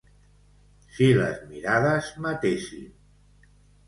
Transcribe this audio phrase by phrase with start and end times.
[0.95, 2.89] Si les mirades matessin...